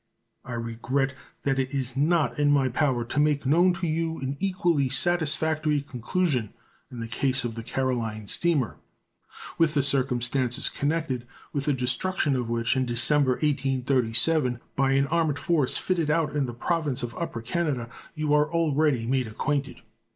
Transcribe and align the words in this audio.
I 0.43 0.53
regret 0.53 1.13
that 1.43 1.59
it 1.59 1.75
is 1.75 1.95
not 1.95 2.39
in 2.39 2.49
my 2.51 2.69
power 2.69 3.05
to 3.05 3.19
make 3.19 3.45
known 3.45 3.71
to 3.75 3.85
you 3.85 4.17
an 4.17 4.35
equally 4.39 4.89
satisfactory 4.89 5.79
conclusion 5.83 6.55
in 6.89 6.99
the 7.01 7.07
case 7.07 7.43
of 7.45 7.53
the 7.53 7.61
Caroline 7.61 8.27
steamer, 8.27 8.77
with 9.59 9.75
the 9.75 9.83
circumstances 9.83 10.69
connected 10.69 11.27
with 11.53 11.65
the 11.65 11.73
destruction 11.73 12.35
of 12.35 12.49
which, 12.49 12.75
in 12.75 12.83
December, 12.87 13.33
1837, 13.43 14.59
by 14.75 14.93
an 14.93 15.05
armed 15.05 15.37
force 15.37 15.77
fitted 15.77 16.09
out 16.09 16.35
in 16.35 16.47
the 16.47 16.53
Province 16.55 17.03
of 17.03 17.13
Upper 17.15 17.43
Canada, 17.43 17.87
you 18.15 18.33
are 18.33 18.51
already 18.51 19.05
made 19.05 19.27
acquainted. 19.27 19.81